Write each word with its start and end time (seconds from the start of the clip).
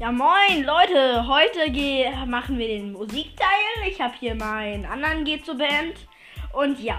Ja, 0.00 0.12
moin 0.12 0.62
Leute, 0.62 1.26
heute 1.26 2.26
machen 2.26 2.56
wir 2.56 2.68
den 2.68 2.92
Musikteil. 2.92 3.48
Ich 3.88 4.00
habe 4.00 4.14
hier 4.20 4.36
meinen 4.36 4.84
anderen 4.86 5.24
Gezo 5.24 5.56
Band. 5.56 6.06
Und 6.52 6.78
ja, 6.78 6.96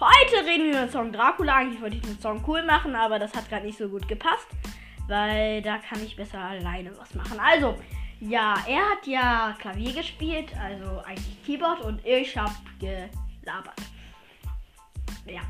heute 0.00 0.46
reden 0.46 0.64
wir 0.64 0.70
über 0.70 0.80
den 0.86 0.90
Song 0.90 1.12
Dracula. 1.12 1.56
Eigentlich 1.56 1.82
wollte 1.82 1.96
ich 1.96 2.02
den 2.02 2.18
Song 2.18 2.42
cool 2.46 2.62
machen, 2.62 2.94
aber 2.94 3.18
das 3.18 3.34
hat 3.34 3.50
gerade 3.50 3.66
nicht 3.66 3.76
so 3.76 3.90
gut 3.90 4.08
gepasst, 4.08 4.46
weil 5.06 5.60
da 5.60 5.76
kann 5.76 6.02
ich 6.02 6.16
besser 6.16 6.38
alleine 6.38 6.96
was 6.98 7.14
machen. 7.14 7.38
Also, 7.38 7.76
ja, 8.20 8.54
er 8.66 8.88
hat 8.88 9.06
ja 9.06 9.54
Klavier 9.58 9.92
gespielt, 9.92 10.50
also 10.58 11.02
eigentlich 11.04 11.44
Keyboard 11.44 11.82
und 11.82 12.06
ich 12.06 12.34
habe 12.38 12.54
gelabert. 12.78 13.82
Ja. 15.26 15.42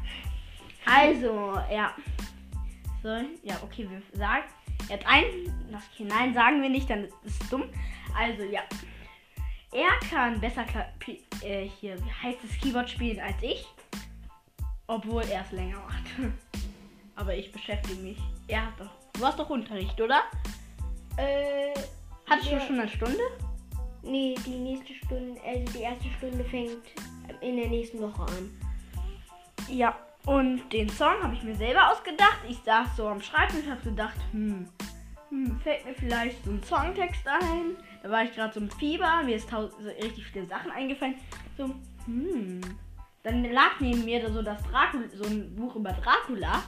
Also, 0.85 1.57
ja. 1.73 1.95
So, 3.01 3.11
ja, 3.45 3.55
okay, 3.63 3.89
wir 3.89 4.03
sagen. 4.19 4.43
Er 4.91 4.99
hat 4.99 5.07
ein. 5.07 5.25
Okay, 5.73 6.05
nein, 6.05 6.35
sagen 6.35 6.61
wir 6.63 6.69
nicht, 6.69 6.91
dann 6.91 7.05
ist 7.25 7.41
es 7.43 7.49
dumm. 7.49 7.65
Also, 8.17 8.43
ja. 8.43 8.63
Er 9.73 9.91
kann 10.11 10.41
besser 10.41 10.65
äh, 11.43 11.69
hier, 11.81 11.97
das 11.97 12.59
Keyboard 12.61 12.91
spielen 12.91 13.21
als 13.21 13.37
ich. 13.41 13.65
Obwohl 14.89 15.23
er 15.31 15.43
es 15.43 15.53
länger 15.53 15.79
macht. 15.79 16.05
Aber 17.15 17.35
ich 17.37 17.53
beschäftige 17.53 18.01
mich. 18.01 18.19
Er 18.49 18.67
hat 18.67 18.81
doch. 18.81 18.91
Du 19.13 19.25
hast 19.25 19.39
doch 19.39 19.49
Unterricht, 19.49 20.01
oder? 20.01 20.23
Äh, 21.17 21.73
Hattest 22.29 22.51
Ja. 22.51 22.59
du 22.59 22.67
schon 22.67 22.81
eine 22.81 22.89
Stunde? 22.89 23.21
nee, 24.03 24.35
die 24.47 24.57
nächste 24.59 24.95
Stunde, 24.95 25.39
also 25.45 25.73
die 25.73 25.83
erste 25.83 26.09
Stunde 26.17 26.43
fängt 26.45 26.79
in 27.43 27.57
der 27.57 27.69
nächsten 27.69 28.01
Woche 28.01 28.23
an. 28.23 28.51
Ja, 29.69 29.97
und 30.27 30.71
den 30.73 30.89
Song 30.89 31.23
habe 31.23 31.35
ich 31.35 31.43
mir 31.43 31.55
selber 31.55 31.91
ausgedacht. 31.91 32.39
Ich 32.49 32.59
saß 32.59 32.97
so 32.97 33.09
am 33.09 33.23
Schreibtisch 33.23 33.65
und 33.65 33.71
habe 33.71 33.83
gedacht, 33.83 34.17
hm, 34.33 34.69
hm, 35.31 35.61
fällt 35.61 35.85
mir 35.87 35.95
vielleicht 35.95 36.45
so 36.45 36.51
ein 36.51 36.63
Songtext 36.63 37.27
ein. 37.27 37.77
Da 38.03 38.11
war 38.11 38.25
ich 38.25 38.35
gerade 38.35 38.53
so 38.53 38.61
im 38.61 38.71
Fieber, 38.71 39.23
mir 39.25 39.37
ist 39.37 39.49
so 39.49 39.71
richtig 40.03 40.27
viele 40.27 40.47
Sachen 40.47 40.71
eingefallen. 40.71 41.15
So, 41.57 41.75
hm. 42.07 42.61
Dann 43.23 43.45
lag 43.53 43.81
neben 43.81 44.05
mir 44.05 44.23
da 44.23 44.33
so 44.33 44.43
das 44.43 44.63
Dracula, 44.63 45.05
so 45.15 45.25
ein 45.25 45.55
Buch 45.55 45.77
über 45.77 45.93
Dracula. 45.93 46.63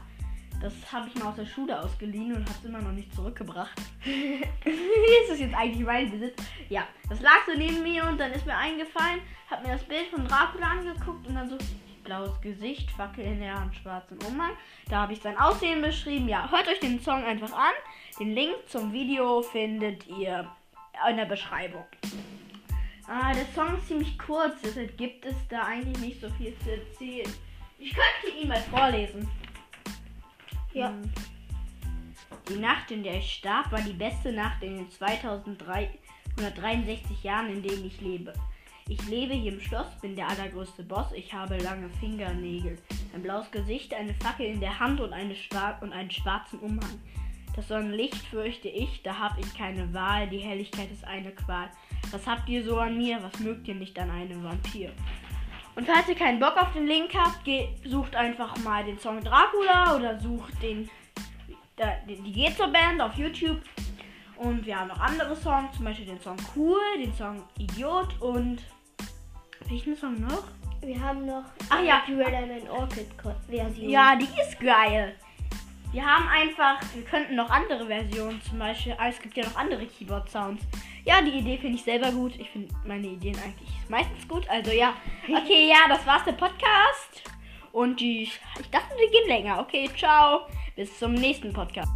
Das 0.61 0.72
habe 0.92 1.09
ich 1.09 1.14
mal 1.16 1.31
aus 1.31 1.37
der 1.37 1.47
Schule 1.47 1.81
ausgeliehen 1.81 2.37
und 2.37 2.44
habe 2.44 2.59
es 2.61 2.64
immer 2.64 2.81
noch 2.81 2.92
nicht 2.92 3.12
zurückgebracht. 3.14 3.81
ist 4.05 5.31
das 5.31 5.41
jetzt 5.41 5.55
eigentlich 5.55 5.84
mein 5.84 6.11
Besitz? 6.11 6.41
Ja, 6.69 6.83
das 7.09 7.20
lag 7.20 7.41
so 7.47 7.59
neben 7.59 7.83
mir 7.83 8.05
und 8.05 8.20
dann 8.20 8.31
ist 8.33 8.47
mir 8.47 8.56
eingefallen, 8.56 9.20
habe 9.50 9.66
mir 9.66 9.72
das 9.72 9.83
Bild 9.84 10.06
von 10.09 10.25
Dracula 10.25 10.66
angeguckt 10.66 11.27
und 11.27 11.34
dann 11.34 11.48
so 11.48 11.56
blaues 12.05 12.41
Gesicht, 12.41 12.91
Fackel 12.91 13.25
in 13.25 13.41
der 13.41 13.58
Hand, 13.58 13.75
schwarzen 13.77 14.19
Umhang. 14.27 14.53
Da 14.89 15.03
habe 15.03 15.12
ich 15.12 15.20
sein 15.20 15.39
Aussehen 15.39 15.83
beschrieben. 15.83 16.28
Ja, 16.28 16.50
hört 16.50 16.69
euch 16.69 16.81
den 16.81 17.00
Song 17.00 17.25
einfach 17.25 17.53
an. 17.53 17.72
Den 18.19 18.34
Link 18.34 18.55
zum 18.67 18.92
Video 18.92 19.42
findet 19.42 20.06
ihr 20.06 20.50
in 21.09 21.17
der 21.17 21.25
Beschreibung. 21.25 21.84
Ah, 23.06 23.33
der 23.33 23.47
Song 23.55 23.77
ist 23.77 23.89
ziemlich 23.89 24.19
kurz, 24.19 24.61
deshalb 24.62 24.97
gibt 24.97 25.25
es 25.25 25.34
da 25.48 25.64
eigentlich 25.64 25.98
nicht 25.98 26.20
so 26.20 26.31
viel 26.31 26.56
zu 26.61 26.70
erzählen. 26.70 27.33
Ich 27.78 27.92
könnte 27.92 28.39
ihn 28.41 28.48
mal 28.48 28.62
vorlesen. 28.62 29.28
Ja. 30.72 30.89
Hm. 30.89 31.12
Die 32.48 32.56
Nacht, 32.56 32.91
in 32.91 33.03
der 33.03 33.19
ich 33.19 33.34
starb, 33.34 33.70
war 33.70 33.81
die 33.81 33.92
beste 33.92 34.33
Nacht 34.33 34.62
in 34.62 34.77
den 34.77 34.91
2363 34.91 37.22
Jahren, 37.22 37.50
in 37.50 37.62
denen 37.62 37.84
ich 37.84 38.00
lebe. 38.00 38.33
Ich 38.88 39.06
lebe 39.08 39.34
hier 39.34 39.52
im 39.52 39.61
Schloss, 39.61 39.86
bin 40.00 40.16
der 40.16 40.28
allergrößte 40.28 40.83
Boss. 40.83 41.12
Ich 41.14 41.33
habe 41.33 41.56
lange 41.58 41.88
Fingernägel, 42.00 42.78
ein 43.14 43.22
blaues 43.22 43.50
Gesicht, 43.50 43.94
eine 43.94 44.14
Fackel 44.14 44.47
in 44.47 44.61
der 44.61 44.78
Hand 44.78 45.00
und, 45.00 45.12
eine 45.12 45.34
schwar 45.34 45.78
und 45.80 45.92
einen 45.92 46.11
schwarzen 46.11 46.58
Umhang. 46.58 47.00
Das 47.54 47.69
Sonnenlicht 47.69 48.16
fürchte 48.28 48.69
ich, 48.69 49.03
da 49.03 49.19
hab 49.19 49.38
ich 49.38 49.54
keine 49.56 49.92
Wahl. 49.92 50.28
Die 50.28 50.38
Helligkeit 50.38 50.91
ist 50.91 51.04
eine 51.04 51.31
Qual. 51.32 51.69
Was 52.10 52.26
habt 52.26 52.48
ihr 52.48 52.65
so 52.65 52.78
an 52.78 52.97
mir? 52.97 53.22
Was 53.22 53.38
mögt 53.41 53.69
ihr 53.69 53.75
nicht 53.75 53.98
an 53.98 54.10
einem 54.10 54.42
Vampir? 54.42 54.91
Und 55.75 55.87
falls 55.87 56.09
ihr 56.09 56.15
keinen 56.15 56.41
Bock 56.41 56.56
auf 56.60 56.72
den 56.75 56.87
Link 56.87 57.15
habt, 57.15 57.44
ge- 57.44 57.69
sucht 57.84 58.15
einfach 58.15 58.56
mal 58.59 58.84
den 58.84 58.98
Song 58.98 59.22
Dracula 59.22 59.97
oder 59.97 60.19
sucht 60.21 60.62
den, 60.62 60.91
die 62.06 62.32
Gezo 62.32 62.71
Band 62.71 63.00
auf 63.00 63.15
YouTube. 63.15 63.59
Und 64.42 64.66
wir 64.66 64.78
haben 64.78 64.88
noch 64.88 64.98
andere 64.98 65.36
Songs, 65.36 65.76
zum 65.76 65.84
Beispiel 65.84 66.06
den 66.06 66.20
Song 66.20 66.36
Cool, 66.56 66.80
den 66.98 67.14
Song 67.14 67.44
Idiot 67.58 68.20
und 68.20 68.58
welchen 69.69 69.97
Song 69.97 70.20
noch? 70.20 70.42
Wir 70.80 71.00
haben 71.00 71.26
noch 71.26 71.44
Ach 71.70 71.80
ja. 71.80 72.03
Duell 72.08 72.34
and 72.34 72.69
Orchid 72.69 73.06
Version. 73.48 73.88
Ja, 73.88 74.16
die 74.16 74.25
ist 74.25 74.58
geil. 74.58 75.14
Wir 75.92 76.04
haben 76.04 76.26
einfach, 76.26 76.80
wir 76.92 77.04
könnten 77.04 77.36
noch 77.36 77.50
andere 77.50 77.86
Versionen, 77.86 78.42
zum 78.42 78.58
Beispiel, 78.58 78.97
ah, 78.98 79.08
es 79.08 79.20
gibt 79.20 79.36
ja 79.36 79.44
noch 79.44 79.54
andere 79.54 79.86
Keyboard-Sounds. 79.86 80.62
Ja, 81.04 81.22
die 81.22 81.38
Idee 81.38 81.59
finde 81.59 81.76
ich 81.76 81.84
selber 81.84 82.10
gut. 82.10 82.34
Ich 82.36 82.50
finde 82.50 82.74
meine 82.84 83.06
Ideen 83.06 83.36
eigentlich 83.44 83.70
meistens 83.88 84.26
gut. 84.26 84.48
Also 84.48 84.72
ja, 84.72 84.94
okay, 85.28 85.69
ja, 85.69 85.88
das 85.88 86.04
war's 86.04 86.24
der 86.24 86.32
Podcast. 86.32 87.22
Und 87.70 88.00
die, 88.00 88.24
ich 88.24 88.70
dachte, 88.72 88.94
die 88.97 89.10
gehen 89.12 89.28
länger. 89.28 89.60
Okay, 89.60 89.88
ciao. 89.97 90.47
Bis 90.74 90.98
zum 90.98 91.14
nächsten 91.14 91.53
Podcast. 91.53 91.92